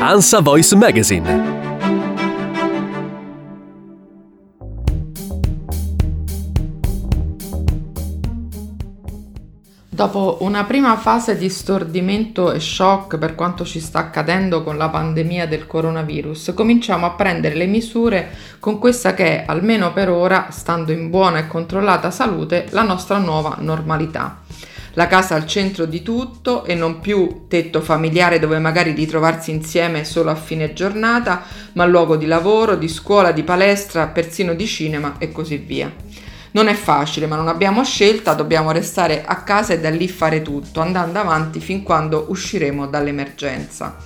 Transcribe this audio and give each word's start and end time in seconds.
Ansa 0.00 0.40
Voice 0.40 0.76
Magazine. 0.76 1.56
Dopo 9.88 10.38
una 10.42 10.62
prima 10.62 10.96
fase 10.96 11.36
di 11.36 11.48
stordimento 11.48 12.52
e 12.52 12.60
shock 12.60 13.18
per 13.18 13.34
quanto 13.34 13.64
ci 13.64 13.80
sta 13.80 13.98
accadendo 13.98 14.62
con 14.62 14.76
la 14.76 14.88
pandemia 14.88 15.48
del 15.48 15.66
coronavirus, 15.66 16.52
cominciamo 16.54 17.04
a 17.04 17.10
prendere 17.10 17.56
le 17.56 17.66
misure 17.66 18.30
con 18.60 18.78
questa 18.78 19.14
che 19.14 19.42
è, 19.42 19.44
almeno 19.48 19.92
per 19.92 20.10
ora, 20.10 20.46
stando 20.50 20.92
in 20.92 21.10
buona 21.10 21.40
e 21.40 21.48
controllata 21.48 22.12
salute, 22.12 22.68
la 22.70 22.82
nostra 22.82 23.18
nuova 23.18 23.56
normalità 23.58 24.46
la 24.98 25.06
casa 25.06 25.36
al 25.36 25.46
centro 25.46 25.84
di 25.84 26.02
tutto 26.02 26.64
e 26.64 26.74
non 26.74 26.98
più 26.98 27.44
tetto 27.46 27.80
familiare 27.80 28.40
dove 28.40 28.58
magari 28.58 28.90
ritrovarsi 28.90 29.52
insieme 29.52 30.04
solo 30.04 30.28
a 30.30 30.34
fine 30.34 30.72
giornata, 30.72 31.44
ma 31.74 31.84
luogo 31.84 32.16
di 32.16 32.26
lavoro, 32.26 32.74
di 32.74 32.88
scuola, 32.88 33.30
di 33.30 33.44
palestra, 33.44 34.08
persino 34.08 34.54
di 34.54 34.66
cinema 34.66 35.14
e 35.18 35.30
così 35.30 35.58
via. 35.58 35.94
Non 36.50 36.66
è 36.66 36.74
facile, 36.74 37.28
ma 37.28 37.36
non 37.36 37.46
abbiamo 37.46 37.84
scelta, 37.84 38.34
dobbiamo 38.34 38.72
restare 38.72 39.24
a 39.24 39.36
casa 39.42 39.72
e 39.72 39.78
da 39.78 39.88
lì 39.88 40.08
fare 40.08 40.42
tutto, 40.42 40.80
andando 40.80 41.20
avanti 41.20 41.60
fin 41.60 41.84
quando 41.84 42.26
usciremo 42.30 42.88
dall'emergenza. 42.88 43.98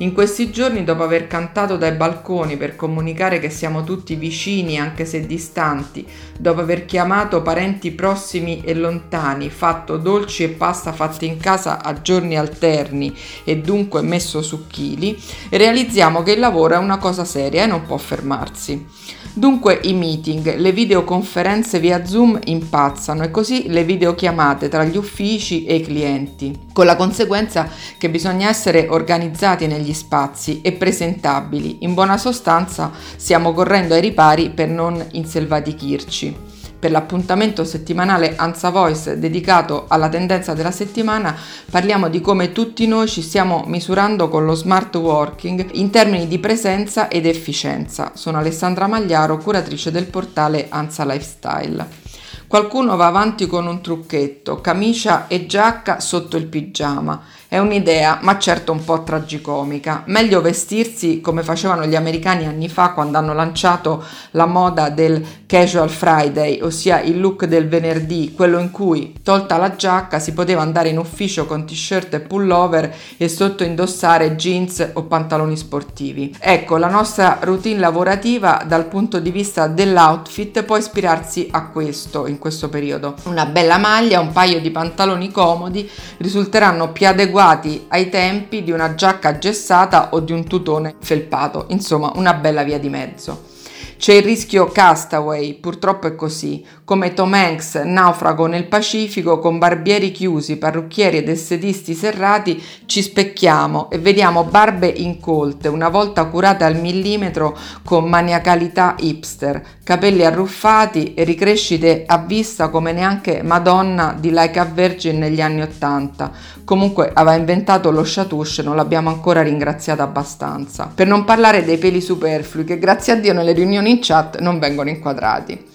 In 0.00 0.12
questi 0.12 0.52
giorni, 0.52 0.84
dopo 0.84 1.02
aver 1.02 1.26
cantato 1.26 1.76
dai 1.76 1.90
balconi 1.90 2.56
per 2.56 2.76
comunicare 2.76 3.40
che 3.40 3.50
siamo 3.50 3.82
tutti 3.82 4.14
vicini 4.14 4.78
anche 4.78 5.04
se 5.04 5.26
distanti, 5.26 6.06
dopo 6.38 6.60
aver 6.60 6.84
chiamato 6.84 7.42
parenti 7.42 7.90
prossimi 7.90 8.62
e 8.64 8.74
lontani, 8.74 9.50
fatto 9.50 9.96
dolci 9.96 10.44
e 10.44 10.50
pasta 10.50 10.92
fatti 10.92 11.26
in 11.26 11.38
casa 11.38 11.82
a 11.82 12.00
giorni 12.00 12.38
alterni 12.38 13.12
e 13.42 13.58
dunque 13.58 14.00
messo 14.02 14.40
su 14.40 14.68
chili, 14.68 15.20
realizziamo 15.50 16.22
che 16.22 16.30
il 16.30 16.38
lavoro 16.38 16.74
è 16.74 16.78
una 16.78 16.98
cosa 16.98 17.24
seria 17.24 17.64
e 17.64 17.66
non 17.66 17.84
può 17.84 17.96
fermarsi. 17.96 18.86
Dunque 19.32 19.78
i 19.84 19.92
meeting, 19.92 20.56
le 20.56 20.72
videoconferenze 20.72 21.78
via 21.78 22.04
Zoom 22.04 22.38
impazzano 22.44 23.22
e 23.22 23.30
così 23.30 23.68
le 23.68 23.84
videochiamate 23.84 24.68
tra 24.68 24.84
gli 24.84 24.96
uffici 24.96 25.64
e 25.64 25.76
i 25.76 25.82
clienti, 25.82 26.66
con 26.72 26.86
la 26.86 26.96
conseguenza 26.96 27.68
che 27.96 28.10
bisogna 28.10 28.48
essere 28.48 28.88
organizzati 28.88 29.66
negli 29.66 29.92
spazi 29.92 30.60
e 30.60 30.72
presentabili. 30.72 31.78
In 31.80 31.94
buona 31.94 32.18
sostanza 32.18 32.90
stiamo 33.16 33.52
correndo 33.52 33.94
ai 33.94 34.00
ripari 34.00 34.50
per 34.50 34.68
non 34.68 35.04
inselvatichirci 35.12 36.56
per 36.78 36.90
l'appuntamento 36.90 37.64
settimanale 37.64 38.34
Ansa 38.36 38.70
Voice 38.70 39.18
dedicato 39.18 39.86
alla 39.88 40.08
tendenza 40.08 40.54
della 40.54 40.70
settimana 40.70 41.36
parliamo 41.70 42.08
di 42.08 42.20
come 42.20 42.52
tutti 42.52 42.86
noi 42.86 43.08
ci 43.08 43.20
stiamo 43.20 43.64
misurando 43.66 44.28
con 44.28 44.44
lo 44.44 44.54
smart 44.54 44.94
working 44.96 45.70
in 45.72 45.90
termini 45.90 46.28
di 46.28 46.38
presenza 46.38 47.08
ed 47.08 47.26
efficienza. 47.26 48.12
Sono 48.14 48.38
Alessandra 48.38 48.86
Magliaro, 48.86 49.38
curatrice 49.38 49.90
del 49.90 50.06
portale 50.06 50.66
Ansa 50.68 51.04
Lifestyle. 51.04 52.07
Qualcuno 52.48 52.96
va 52.96 53.08
avanti 53.08 53.46
con 53.46 53.66
un 53.66 53.82
trucchetto, 53.82 54.62
camicia 54.62 55.26
e 55.26 55.44
giacca 55.44 56.00
sotto 56.00 56.38
il 56.38 56.46
pigiama 56.46 57.22
è 57.50 57.58
un'idea, 57.58 58.18
ma 58.20 58.38
certo 58.38 58.72
un 58.72 58.84
po' 58.84 59.02
tragicomica. 59.02 60.02
Meglio 60.06 60.42
vestirsi 60.42 61.22
come 61.22 61.42
facevano 61.42 61.86
gli 61.86 61.96
americani 61.96 62.44
anni 62.44 62.68
fa 62.68 62.90
quando 62.90 63.16
hanno 63.16 63.32
lanciato 63.32 64.04
la 64.32 64.44
moda 64.44 64.90
del 64.90 65.24
casual 65.46 65.88
Friday, 65.88 66.60
ossia 66.60 67.00
il 67.00 67.18
look 67.18 67.46
del 67.46 67.66
venerdì, 67.66 68.34
quello 68.36 68.58
in 68.58 68.70
cui, 68.70 69.14
tolta 69.22 69.56
la 69.56 69.74
giacca, 69.74 70.18
si 70.18 70.34
poteva 70.34 70.60
andare 70.60 70.90
in 70.90 70.98
ufficio 70.98 71.46
con 71.46 71.64
t-shirt 71.64 72.12
e 72.12 72.20
pullover 72.20 72.94
e 73.16 73.28
sotto 73.30 73.64
indossare 73.64 74.36
jeans 74.36 74.90
o 74.92 75.04
pantaloni 75.04 75.56
sportivi. 75.56 76.36
Ecco, 76.38 76.76
la 76.76 76.90
nostra 76.90 77.38
routine 77.40 77.80
lavorativa 77.80 78.62
dal 78.66 78.84
punto 78.88 79.20
di 79.20 79.30
vista 79.30 79.68
dell'outfit 79.68 80.64
può 80.64 80.76
ispirarsi 80.76 81.48
a 81.50 81.68
questo 81.68 82.26
in 82.26 82.37
questo 82.38 82.68
periodo. 82.68 83.14
Una 83.24 83.46
bella 83.46 83.78
maglia, 83.78 84.20
un 84.20 84.32
paio 84.32 84.60
di 84.60 84.70
pantaloni 84.70 85.30
comodi 85.30 85.88
risulteranno 86.18 86.92
più 86.92 87.06
adeguati 87.06 87.86
ai 87.88 88.08
tempi 88.08 88.62
di 88.62 88.70
una 88.70 88.94
giacca 88.94 89.38
gessata 89.38 90.10
o 90.12 90.20
di 90.20 90.32
un 90.32 90.46
tutone 90.46 90.94
felpato, 91.00 91.66
insomma 91.68 92.12
una 92.14 92.34
bella 92.34 92.62
via 92.62 92.78
di 92.78 92.88
mezzo. 92.88 93.56
C'è 93.98 94.14
il 94.14 94.22
rischio 94.22 94.66
castaway, 94.66 95.54
purtroppo 95.54 96.06
è 96.06 96.14
così, 96.14 96.64
come 96.84 97.14
Tom 97.14 97.34
Hanks 97.34 97.74
naufrago 97.84 98.46
nel 98.46 98.68
Pacifico 98.68 99.40
con 99.40 99.58
barbieri 99.58 100.12
chiusi, 100.12 100.56
parrucchieri 100.56 101.16
ed 101.16 101.28
estetisti 101.28 101.94
serrati, 101.94 102.62
ci 102.86 103.02
specchiamo 103.02 103.90
e 103.90 103.98
vediamo 103.98 104.44
barbe 104.44 104.86
incolte, 104.86 105.66
una 105.66 105.88
volta 105.88 106.26
curate 106.26 106.62
al 106.62 106.76
millimetro 106.76 107.58
con 107.82 108.08
maniacalità 108.08 108.94
hipster, 108.98 109.62
capelli 109.82 110.24
arruffati 110.24 111.14
e 111.14 111.24
ricrescite 111.24 112.04
a 112.06 112.18
vista 112.18 112.68
come 112.68 112.92
neanche 112.92 113.42
Madonna 113.42 114.14
di 114.16 114.30
Like 114.30 114.60
a 114.60 114.64
Virgin 114.64 115.18
negli 115.18 115.40
anni 115.40 115.62
Ottanta. 115.62 116.30
Comunque 116.64 117.10
aveva 117.12 117.34
inventato 117.34 117.90
lo 117.90 118.02
chatouche, 118.04 118.62
non 118.62 118.76
l'abbiamo 118.76 119.08
ancora 119.08 119.42
ringraziata 119.42 120.04
abbastanza. 120.04 120.88
Per 120.94 121.06
non 121.06 121.24
parlare 121.24 121.64
dei 121.64 121.78
peli 121.78 122.00
superflui 122.00 122.64
che 122.64 122.78
grazie 122.78 123.14
a 123.14 123.16
Dio 123.16 123.32
nelle 123.32 123.52
riunioni 123.52 123.87
in 123.88 123.98
chat 124.00 124.38
non 124.38 124.58
vengono 124.58 124.90
inquadrati. 124.90 125.66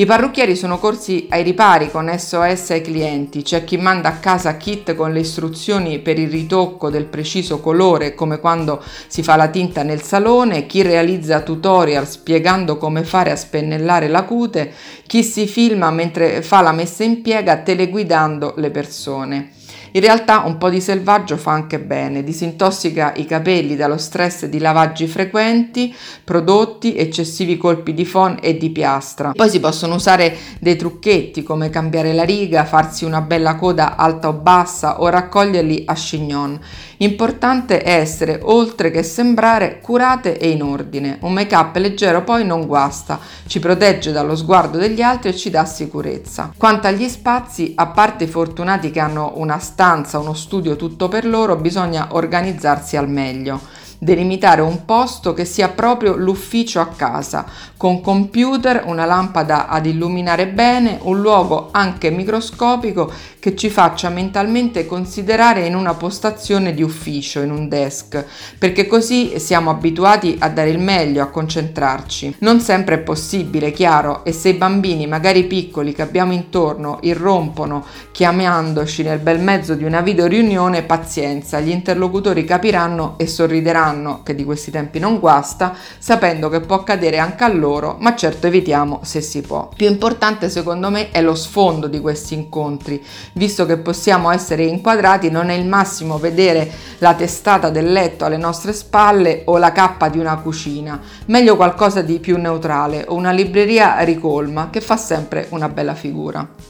I 0.00 0.06
parrucchieri 0.06 0.56
sono 0.56 0.78
corsi 0.78 1.26
ai 1.28 1.42
ripari 1.42 1.90
con 1.90 2.10
SOS 2.10 2.70
ai 2.70 2.80
clienti, 2.80 3.42
c'è 3.42 3.64
chi 3.64 3.76
manda 3.76 4.08
a 4.08 4.18
casa 4.18 4.56
kit 4.56 4.94
con 4.94 5.12
le 5.12 5.20
istruzioni 5.20 5.98
per 5.98 6.18
il 6.18 6.30
ritocco 6.30 6.88
del 6.88 7.04
preciso 7.04 7.60
colore 7.60 8.14
come 8.14 8.40
quando 8.40 8.82
si 9.08 9.22
fa 9.22 9.36
la 9.36 9.48
tinta 9.48 9.82
nel 9.82 10.00
salone, 10.00 10.64
chi 10.64 10.80
realizza 10.80 11.42
tutorial 11.42 12.08
spiegando 12.08 12.78
come 12.78 13.04
fare 13.04 13.30
a 13.30 13.36
spennellare 13.36 14.08
la 14.08 14.22
cute, 14.22 14.72
chi 15.06 15.22
si 15.22 15.46
filma 15.46 15.90
mentre 15.90 16.40
fa 16.40 16.62
la 16.62 16.72
messa 16.72 17.04
in 17.04 17.20
piega 17.20 17.58
teleguidando 17.58 18.54
le 18.56 18.70
persone. 18.70 19.50
In 19.92 20.02
realtà 20.02 20.44
un 20.44 20.56
po' 20.56 20.70
di 20.70 20.80
selvaggio 20.80 21.36
fa 21.36 21.50
anche 21.50 21.80
bene, 21.80 22.22
disintossica 22.22 23.12
i 23.16 23.26
capelli 23.26 23.74
dallo 23.74 23.98
stress 23.98 24.46
di 24.46 24.60
lavaggi 24.60 25.08
frequenti, 25.08 25.92
prodotti, 26.22 26.94
eccessivi 26.94 27.56
colpi 27.56 27.92
di 27.92 28.04
phon 28.04 28.38
e 28.40 28.56
di 28.56 28.70
piastra. 28.70 29.32
Poi 29.32 29.50
si 29.50 29.58
possono 29.58 29.96
usare 29.96 30.36
dei 30.60 30.76
trucchetti 30.76 31.42
come 31.42 31.70
cambiare 31.70 32.12
la 32.12 32.22
riga, 32.22 32.64
farsi 32.64 33.04
una 33.04 33.20
bella 33.20 33.56
coda 33.56 33.96
alta 33.96 34.28
o 34.28 34.32
bassa 34.34 35.00
o 35.00 35.08
raccoglierli 35.08 35.82
a 35.86 35.94
chignon. 35.94 36.60
Importante 36.98 37.82
è 37.82 37.94
essere, 37.94 38.38
oltre 38.42 38.92
che 38.92 39.02
sembrare, 39.02 39.80
curate 39.80 40.38
e 40.38 40.50
in 40.50 40.62
ordine. 40.62 41.18
Un 41.22 41.32
make-up 41.32 41.74
leggero 41.76 42.22
poi 42.22 42.44
non 42.44 42.66
guasta, 42.66 43.18
ci 43.46 43.58
protegge 43.58 44.12
dallo 44.12 44.36
sguardo 44.36 44.78
degli 44.78 45.00
altri 45.00 45.30
e 45.30 45.36
ci 45.36 45.50
dà 45.50 45.64
sicurezza. 45.64 46.52
Quanto 46.56 46.86
agli 46.86 47.08
spazi, 47.08 47.72
a 47.74 47.86
parte 47.86 48.24
i 48.24 48.28
fortunati 48.28 48.90
che 48.90 49.00
hanno 49.00 49.32
una 49.36 49.58
stanza, 49.58 49.78
uno 50.18 50.34
studio 50.34 50.76
tutto 50.76 51.08
per 51.08 51.24
loro, 51.24 51.56
bisogna 51.56 52.08
organizzarsi 52.10 52.98
al 52.98 53.08
meglio. 53.08 53.58
Delimitare 54.02 54.62
un 54.62 54.86
posto 54.86 55.34
che 55.34 55.44
sia 55.44 55.68
proprio 55.68 56.16
l'ufficio 56.16 56.80
a 56.80 56.86
casa, 56.86 57.44
con 57.76 58.00
computer, 58.00 58.84
una 58.86 59.04
lampada 59.04 59.68
ad 59.68 59.84
illuminare 59.84 60.48
bene, 60.48 60.98
un 61.02 61.20
luogo 61.20 61.68
anche 61.70 62.10
microscopico 62.10 63.12
che 63.38 63.54
ci 63.54 63.68
faccia 63.68 64.08
mentalmente 64.08 64.86
considerare 64.86 65.66
in 65.66 65.74
una 65.74 65.94
postazione 65.94 66.72
di 66.72 66.82
ufficio, 66.82 67.40
in 67.40 67.50
un 67.50 67.68
desk, 67.68 68.24
perché 68.58 68.86
così 68.86 69.38
siamo 69.38 69.70
abituati 69.70 70.36
a 70.38 70.48
dare 70.48 70.70
il 70.70 70.78
meglio, 70.78 71.22
a 71.22 71.28
concentrarci. 71.28 72.36
Non 72.40 72.60
sempre 72.60 72.96
è 72.96 72.98
possibile, 72.98 73.70
chiaro, 73.70 74.24
e 74.24 74.32
se 74.32 74.50
i 74.50 74.54
bambini, 74.54 75.06
magari 75.06 75.44
piccoli, 75.44 75.92
che 75.92 76.02
abbiamo 76.02 76.32
intorno, 76.32 76.98
irrompono 77.02 77.84
chiamandoci 78.12 79.02
nel 79.02 79.18
bel 79.18 79.40
mezzo 79.40 79.74
di 79.74 79.84
una 79.84 80.00
video 80.00 80.26
riunione, 80.26 80.82
pazienza, 80.82 81.60
gli 81.60 81.70
interlocutori 81.70 82.44
capiranno 82.44 83.14
e 83.18 83.26
sorrideranno, 83.26 83.88
che 84.22 84.34
di 84.34 84.44
questi 84.44 84.70
tempi 84.70 84.98
non 84.98 85.18
guasta, 85.18 85.74
sapendo 85.98 86.48
che 86.48 86.60
può 86.60 86.76
accadere 86.76 87.18
anche 87.18 87.44
a 87.44 87.48
loro, 87.48 87.96
ma 88.00 88.14
certo 88.14 88.46
evitiamo 88.46 89.00
se 89.02 89.20
si 89.20 89.40
può. 89.40 89.68
Più 89.74 89.88
importante 89.88 90.48
secondo 90.48 90.90
me 90.90 91.10
è 91.10 91.20
lo 91.20 91.34
sfondo 91.34 91.86
di 91.86 92.00
questi 92.00 92.34
incontri, 92.34 93.02
visto 93.32 93.66
che 93.66 93.78
possiamo 93.78 94.30
essere 94.30 94.64
inquadrati, 94.64 95.30
non 95.30 95.50
è 95.50 95.54
il 95.54 95.66
massimo 95.66 96.18
vedere 96.18 96.70
la 96.98 97.14
testata 97.14 97.70
del 97.70 97.92
letto 97.92 98.24
alle 98.24 98.36
nostre 98.36 98.72
spalle 98.72 99.42
o 99.46 99.58
la 99.58 99.72
cappa 99.72 100.08
di 100.08 100.18
una 100.18 100.36
cucina, 100.36 101.00
meglio 101.26 101.56
qualcosa 101.56 102.02
di 102.02 102.18
più 102.18 102.38
neutrale 102.38 103.04
o 103.08 103.14
una 103.14 103.32
libreria 103.32 103.98
ricolma 104.00 104.70
che 104.70 104.80
fa 104.80 104.96
sempre 104.96 105.46
una 105.50 105.68
bella 105.68 105.94
figura. 105.94 106.69